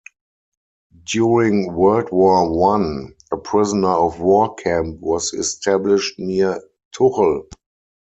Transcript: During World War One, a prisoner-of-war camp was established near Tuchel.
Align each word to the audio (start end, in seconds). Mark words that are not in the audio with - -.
During 1.03 1.75
World 1.75 2.11
War 2.11 2.51
One, 2.51 3.13
a 3.31 3.37
prisoner-of-war 3.37 4.55
camp 4.55 4.99
was 4.99 5.31
established 5.31 6.17
near 6.17 6.59
Tuchel. 6.91 7.43